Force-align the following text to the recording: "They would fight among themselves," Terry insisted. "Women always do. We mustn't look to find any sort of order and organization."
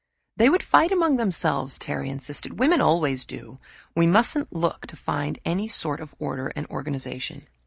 "They 0.35 0.49
would 0.49 0.63
fight 0.63 0.91
among 0.91 1.17
themselves," 1.17 1.77
Terry 1.77 2.09
insisted. 2.09 2.57
"Women 2.57 2.81
always 2.81 3.23
do. 3.23 3.59
We 3.95 4.07
mustn't 4.07 4.51
look 4.51 4.87
to 4.87 4.95
find 4.95 5.37
any 5.45 5.67
sort 5.67 5.99
of 6.01 6.15
order 6.17 6.47
and 6.55 6.65
organization." 6.71 7.47